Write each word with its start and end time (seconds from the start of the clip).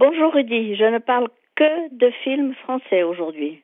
Bonjour 0.00 0.32
Rudy, 0.32 0.76
je 0.76 0.84
ne 0.84 0.96
parle 0.96 1.28
que 1.56 1.94
de 1.94 2.10
films 2.24 2.54
français 2.64 3.02
aujourd'hui. 3.02 3.60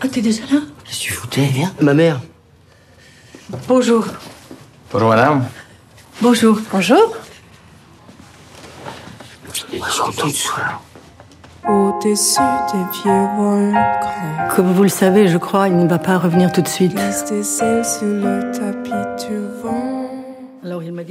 Ah, 0.00 0.06
t'es 0.06 0.20
déjà 0.20 0.44
là? 0.44 0.60
Je 0.84 0.92
suis 0.92 1.12
foutu, 1.12 1.40
viens. 1.40 1.72
Ma 1.80 1.94
mère. 1.94 2.20
Bonjour. 3.66 4.04
Bonjour 4.92 5.08
madame. 5.08 5.42
Bonjour. 6.22 6.58
Bonjour. 6.70 7.16
Au-dessus 11.68 12.40
des 12.70 12.84
vieux 13.02 13.26
volcans. 13.36 14.54
Comme 14.54 14.72
vous 14.72 14.84
le 14.84 14.88
savez, 14.88 15.26
je 15.26 15.38
crois, 15.38 15.66
il 15.66 15.76
ne 15.76 15.88
va 15.88 15.98
pas 15.98 16.18
revenir 16.18 16.52
tout 16.52 16.62
de 16.62 16.68
suite. 16.68 16.94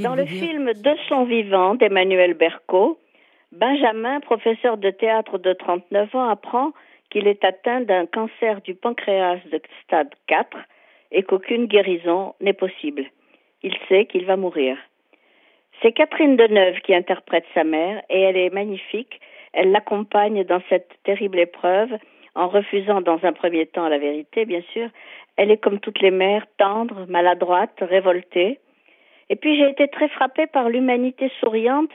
Dans 0.02 0.14
le 0.14 0.24
film 0.24 0.72
De 0.72 0.94
son 1.10 1.26
vivant 1.26 1.74
d'Emmanuel 1.74 2.32
Berco, 2.32 2.99
Benjamin, 3.52 4.20
professeur 4.20 4.76
de 4.76 4.90
théâtre 4.90 5.38
de 5.38 5.52
39 5.52 6.14
ans, 6.14 6.28
apprend 6.28 6.72
qu'il 7.10 7.26
est 7.26 7.44
atteint 7.44 7.80
d'un 7.80 8.06
cancer 8.06 8.60
du 8.60 8.74
pancréas 8.74 9.40
de 9.50 9.60
stade 9.82 10.14
4 10.28 10.56
et 11.10 11.24
qu'aucune 11.24 11.66
guérison 11.66 12.34
n'est 12.40 12.52
possible. 12.52 13.06
Il 13.64 13.74
sait 13.88 14.06
qu'il 14.06 14.24
va 14.24 14.36
mourir. 14.36 14.76
C'est 15.82 15.92
Catherine 15.92 16.36
Deneuve 16.36 16.80
qui 16.82 16.94
interprète 16.94 17.44
sa 17.52 17.64
mère 17.64 18.02
et 18.08 18.20
elle 18.20 18.36
est 18.36 18.50
magnifique. 18.54 19.20
Elle 19.52 19.72
l'accompagne 19.72 20.44
dans 20.44 20.62
cette 20.68 20.90
terrible 21.02 21.40
épreuve 21.40 21.90
en 22.36 22.46
refusant 22.46 23.00
dans 23.00 23.18
un 23.24 23.32
premier 23.32 23.66
temps 23.66 23.88
la 23.88 23.98
vérité, 23.98 24.44
bien 24.44 24.62
sûr. 24.72 24.88
Elle 25.36 25.50
est 25.50 25.56
comme 25.56 25.80
toutes 25.80 26.00
les 26.00 26.12
mères, 26.12 26.46
tendre, 26.56 27.06
maladroite, 27.08 27.78
révoltée. 27.80 28.60
Et 29.28 29.34
puis 29.34 29.56
j'ai 29.56 29.70
été 29.70 29.88
très 29.88 30.08
frappée 30.08 30.46
par 30.46 30.68
l'humanité 30.68 31.32
souriante 31.40 31.90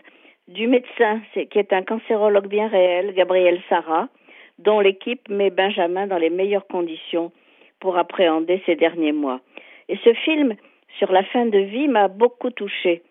du 0.48 0.67
médecin, 0.67 1.22
qui 1.34 1.59
est 1.59 1.73
un 1.73 1.84
cancérologue 1.84 2.48
bien 2.48 2.67
réel, 2.67 3.13
Gabriel 3.13 3.62
Sarah, 3.70 4.08
dont 4.59 4.80
l'équipe 4.80 5.27
met 5.30 5.49
Benjamin 5.49 6.08
dans 6.08 6.18
les 6.18 6.30
meilleures 6.30 6.68
conditions 6.68 7.32
pour 7.79 7.98
appréhender 7.98 8.62
ces 8.65 8.76
derniers 8.76 9.12
mois. 9.12 9.41
Et 9.90 9.98
ce 10.04 10.13
film 10.13 10.55
sur 10.98 11.12
la 11.12 11.24
fin 11.24 11.46
de 11.46 11.60
vie 11.60 11.87
m'a 11.87 12.07
beaucoup 12.07 12.52
touchée, 12.52 13.02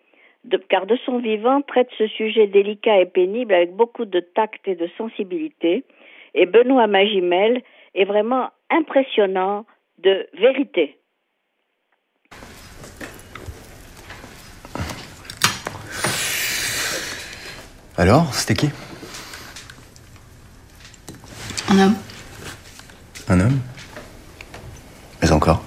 car 0.69 0.85
de 0.85 0.95
son 1.05 1.19
vivant 1.19 1.61
traite 1.61 1.89
ce 1.97 2.07
sujet 2.07 2.47
délicat 2.47 2.99
et 2.99 3.05
pénible 3.05 3.53
avec 3.53 3.73
beaucoup 3.73 4.05
de 4.05 4.19
tact 4.19 4.67
et 4.67 4.75
de 4.75 4.87
sensibilité. 4.97 5.83
Et 6.33 6.45
Benoît 6.45 6.87
Magimel 6.87 7.61
est 7.93 8.05
vraiment 8.05 8.49
impressionnant 8.69 9.65
de 9.99 10.27
vérité. 10.33 10.97
Alors, 17.97 18.33
c'était 18.33 18.55
qui? 18.55 18.69
Un 21.69 21.79
homme. 21.79 21.95
Un 23.29 23.39
homme? 23.39 23.59
Mais 25.21 25.31
encore? 25.31 25.63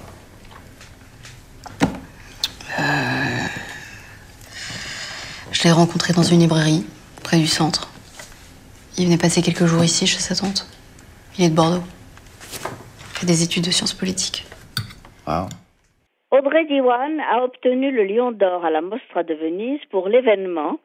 Je 5.51 5.63
l'ai 5.63 5.71
rencontré 5.71 6.13
dans 6.13 6.23
une 6.23 6.39
librairie, 6.39 6.85
près 7.23 7.37
du 7.37 7.47
centre. 7.47 7.89
Il 8.97 9.05
venait 9.05 9.17
passer 9.17 9.41
quelques 9.41 9.65
jours 9.65 9.83
ici 9.83 10.07
chez 10.07 10.19
sa 10.19 10.35
tante. 10.35 10.67
Il 11.37 11.45
est 11.45 11.49
de 11.49 11.55
Bordeaux. 11.55 11.83
Il 12.53 13.19
fait 13.19 13.25
des 13.25 13.43
études 13.43 13.65
de 13.65 13.71
sciences 13.71 13.93
politiques. 13.93 14.45
Waouh. 15.27 15.49
Audrey 16.31 16.65
Diwan 16.65 17.19
a 17.19 17.43
obtenu 17.43 17.91
le 17.91 18.05
Lion 18.05 18.31
d'Or 18.31 18.63
à 18.63 18.69
la 18.69 18.81
Mostra 18.81 19.23
de 19.23 19.33
Venise 19.33 19.81
pour 19.91 20.07
l'événement, 20.07 20.79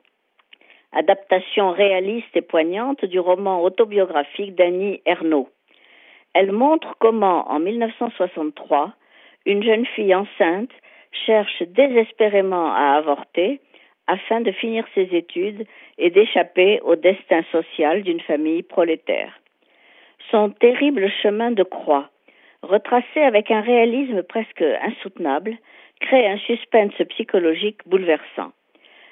adaptation 0.94 1.72
réaliste 1.72 2.34
et 2.34 2.42
poignante 2.42 3.04
du 3.04 3.18
roman 3.18 3.62
autobiographique 3.62 4.54
d'Annie 4.54 5.02
Ernaux. 5.04 5.48
Elle 6.34 6.52
montre 6.52 6.96
comment, 6.98 7.50
en 7.50 7.58
1963, 7.58 8.92
une 9.46 9.62
jeune 9.62 9.86
fille 9.86 10.14
enceinte 10.14 10.70
cherche 11.26 11.62
désespérément 11.62 12.72
à 12.72 12.96
avorter 12.96 13.60
afin 14.06 14.40
de 14.40 14.52
finir 14.52 14.84
ses 14.94 15.08
études 15.12 15.66
et 15.98 16.10
d'échapper 16.10 16.80
au 16.82 16.96
destin 16.96 17.42
social 17.52 18.02
d'une 18.02 18.20
famille 18.20 18.62
prolétaire. 18.62 19.32
Son 20.30 20.50
terrible 20.50 21.10
chemin 21.22 21.50
de 21.50 21.62
croix, 21.62 22.08
retracé 22.62 23.20
avec 23.20 23.50
un 23.50 23.60
réalisme 23.60 24.22
presque 24.22 24.64
insoutenable, 24.82 25.56
crée 26.00 26.26
un 26.26 26.38
suspense 26.38 26.94
psychologique 27.10 27.80
bouleversant. 27.86 28.52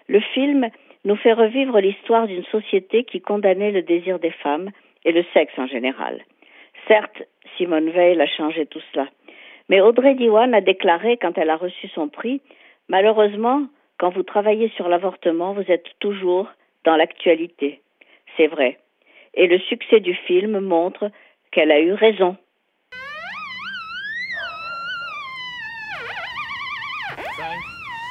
Le 0.09 0.21
film 0.21 0.69
nous 1.05 1.17
fait 1.17 1.33
revivre 1.33 1.79
l'histoire 1.81 2.27
d'une 2.27 2.45
société 2.45 3.05
qui 3.05 3.21
condamnait 3.21 3.73
le 3.73 3.83
désir 3.83 4.19
des 4.19 4.31
femmes 4.31 4.71
et 5.05 5.13
le 5.13 5.25
sexe 5.35 5.59
en 5.59 5.67
général. 5.67 6.23
Certes, 6.89 7.23
Simone 7.57 7.91
Veil 7.91 8.21
a 8.21 8.27
changé 8.27 8.67
tout 8.67 8.81
cela, 8.93 9.09
mais 9.69 9.81
Audrey 9.81 10.15
Diwan 10.15 10.55
a 10.55 10.61
déclaré 10.61 11.17
quand 11.17 11.37
elle 11.39 11.51
a 11.51 11.57
reçu 11.57 11.89
son 11.89 12.09
prix 12.09 12.41
Malheureusement, 12.89 13.69
quand 13.99 14.11
vous 14.11 14.23
travaillez 14.23 14.69
sur 14.77 14.89
l'avortement, 14.89 15.55
vous 15.55 15.71
êtes 15.71 15.87
toujours 16.01 16.49
dans 16.85 16.97
l'actualité. 16.97 17.81
C'est 18.37 18.49
vrai. 18.49 18.79
Et 19.35 19.47
le 19.47 19.59
succès 19.61 20.01
du 20.01 20.15
film 20.15 20.59
montre 20.61 21.11
qu'elle 21.53 21.71
a 21.71 21.81
eu 21.81 21.93
raison. 21.93 22.37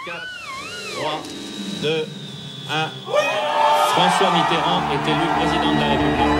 4, 0.05 0.17
3, 0.99 1.21
2, 1.83 2.30
1. 2.71 2.87
François 2.87 4.31
Mitterrand 4.31 4.81
est 4.93 5.03
élu 5.11 5.25
président 5.35 5.71
de 5.75 5.79
la 5.81 5.87
République. 5.91 6.31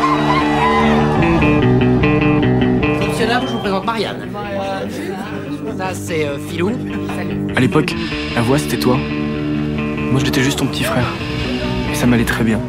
Fonctionnaire, 3.04 3.42
je 3.42 3.48
vous 3.48 3.60
présente 3.60 3.86
Marianne. 3.86 4.32
Ça, 5.78 5.94
c'est 5.94 6.26
euh, 6.26 6.38
Filou. 6.38 6.70
À 7.54 7.60
l'époque, 7.60 7.92
la 8.34 8.42
voix 8.42 8.58
c'était 8.58 8.80
toi. 8.80 8.96
Moi 8.96 10.22
j'étais 10.24 10.40
juste 10.40 10.60
ton 10.60 10.68
petit 10.68 10.86
frère. 10.86 11.08
Et 11.92 11.96
ça 11.96 12.08
m'allait 12.08 12.24
très 12.24 12.46
bien. 12.46 12.60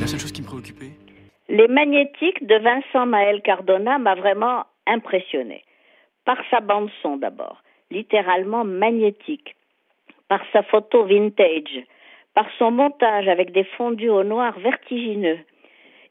La 0.00 0.06
seule 0.06 0.20
chose 0.20 0.30
qui 0.30 0.42
me 0.42 0.46
préoccupait. 0.46 0.92
Les 1.48 1.66
magnétiques 1.66 2.46
de 2.46 2.54
Vincent 2.62 3.06
Maël 3.06 3.42
Cardona 3.42 3.98
m'a 3.98 4.14
vraiment 4.14 4.66
impressionné. 4.86 5.64
Par 6.24 6.36
sa 6.48 6.60
bande 6.60 6.90
son 7.02 7.16
d'abord, 7.16 7.64
littéralement 7.90 8.64
magnétique. 8.64 9.56
Par 10.28 10.42
sa 10.52 10.62
photo 10.62 11.04
vintage. 11.04 11.84
Par 12.34 12.46
son 12.58 12.70
montage 12.70 13.28
avec 13.28 13.52
des 13.52 13.64
fondus 13.64 14.10
au 14.10 14.24
noir 14.24 14.58
vertigineux. 14.58 15.38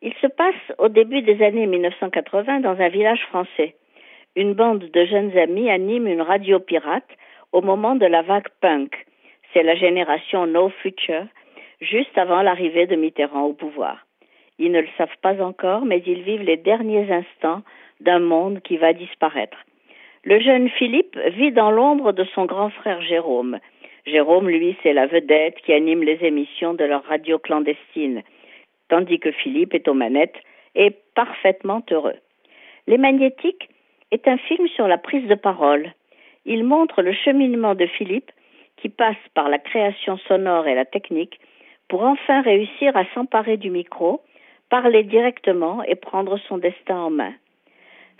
Il 0.01 0.13
se 0.21 0.27
passe 0.27 0.77
au 0.77 0.87
début 0.87 1.21
des 1.21 1.43
années 1.43 1.67
1980 1.67 2.61
dans 2.61 2.79
un 2.79 2.89
village 2.89 3.21
français. 3.29 3.75
Une 4.35 4.53
bande 4.53 4.89
de 4.91 5.05
jeunes 5.05 5.37
amis 5.37 5.69
anime 5.69 6.07
une 6.07 6.21
radio 6.21 6.59
pirate 6.59 7.09
au 7.51 7.61
moment 7.61 7.95
de 7.95 8.05
la 8.05 8.21
vague 8.21 8.49
punk. 8.61 9.05
C'est 9.53 9.63
la 9.63 9.75
génération 9.75 10.45
No 10.45 10.69
Future, 10.69 11.25
juste 11.79 12.17
avant 12.17 12.41
l'arrivée 12.41 12.87
de 12.87 12.95
Mitterrand 12.95 13.43
au 13.43 13.53
pouvoir. 13.53 14.05
Ils 14.59 14.71
ne 14.71 14.81
le 14.81 14.87
savent 14.97 15.17
pas 15.21 15.41
encore, 15.41 15.85
mais 15.85 16.03
ils 16.05 16.21
vivent 16.21 16.43
les 16.43 16.57
derniers 16.57 17.11
instants 17.11 17.61
d'un 18.01 18.19
monde 18.19 18.61
qui 18.61 18.77
va 18.77 18.93
disparaître. 18.93 19.57
Le 20.23 20.39
jeune 20.39 20.69
Philippe 20.69 21.17
vit 21.37 21.51
dans 21.51 21.71
l'ombre 21.71 22.11
de 22.11 22.23
son 22.35 22.45
grand 22.45 22.69
frère 22.69 23.01
Jérôme. 23.01 23.59
Jérôme, 24.05 24.49
lui, 24.49 24.77
c'est 24.83 24.93
la 24.93 25.07
vedette 25.07 25.57
qui 25.65 25.73
anime 25.73 26.03
les 26.03 26.23
émissions 26.23 26.75
de 26.75 26.83
leur 26.83 27.03
radio 27.05 27.39
clandestine, 27.39 28.21
tandis 28.87 29.19
que 29.19 29.31
Philippe 29.31 29.73
est 29.73 29.87
aux 29.87 29.95
manettes 29.95 30.37
et 30.75 30.91
parfaitement 31.15 31.81
heureux. 31.89 32.17
Les 32.85 32.99
Magnétiques 32.99 33.69
est 34.11 34.27
un 34.27 34.37
film 34.37 34.67
sur 34.67 34.87
la 34.87 34.99
prise 34.99 35.27
de 35.27 35.35
parole. 35.35 35.91
Il 36.45 36.63
montre 36.63 37.01
le 37.01 37.13
cheminement 37.13 37.73
de 37.73 37.87
Philippe 37.87 38.31
qui 38.77 38.89
passe 38.89 39.15
par 39.33 39.49
la 39.49 39.57
création 39.57 40.17
sonore 40.17 40.67
et 40.67 40.75
la 40.75 40.85
technique 40.85 41.39
pour 41.87 42.03
enfin 42.03 42.41
réussir 42.41 42.95
à 42.95 43.05
s'emparer 43.13 43.57
du 43.57 43.71
micro, 43.71 44.21
parler 44.69 45.03
directement 45.03 45.83
et 45.83 45.95
prendre 45.95 46.37
son 46.47 46.59
destin 46.59 46.97
en 46.97 47.09
main. 47.09 47.33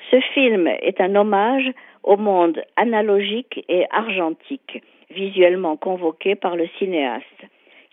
Ce 0.10 0.20
film 0.34 0.68
est 0.68 1.00
un 1.00 1.16
hommage 1.16 1.72
au 2.04 2.18
monde 2.18 2.64
analogique 2.76 3.64
et 3.70 3.86
argentique, 3.92 4.82
visuellement 5.16 5.78
convoqué 5.78 6.36
par 6.36 6.56
le 6.56 6.68
cinéaste, 6.78 7.42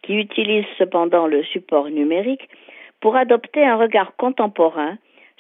qui 0.03 0.15
utilise 0.15 0.67
cependant 0.79 1.27
le 1.27 1.43
support 1.45 1.89
numérique 1.89 2.49
pour 3.01 3.17
adopter 3.17 3.65
un 3.65 3.77
regard 3.77 4.17
contemporain 4.17 4.99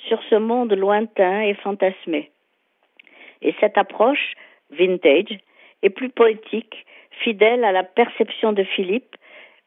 sur 0.09 0.21
ce 0.31 0.37
monde 0.37 0.73
lointain 0.73 1.43
et 1.43 1.55
fantasmé. 1.55 2.31
Et 3.43 3.55
cette 3.61 3.77
approche, 3.77 4.35
vintage, 4.71 5.39
est 5.83 5.91
plus 5.91 6.11
poétique, 6.11 6.87
fidèle 7.11 7.65
à 7.65 7.73
la 7.73 7.83
perception 7.83 8.53
de 8.53 8.63
Philippe, 8.63 9.17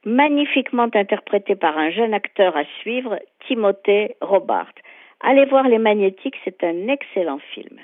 magnifiquement 0.05 0.89
interprétée 0.93 1.55
par 1.55 1.77
un 1.77 1.91
jeune 1.91 2.13
acteur 2.13 2.55
à 2.55 2.63
suivre, 2.79 3.19
Timothée 3.47 4.15
Robart. 4.21 4.73
Allez 5.21 5.45
voir 5.45 5.67
Les 5.67 5.79
Magnétiques, 5.79 6.39
c'est 6.43 6.63
un 6.63 6.87
excellent 6.87 7.39
film. 7.53 7.79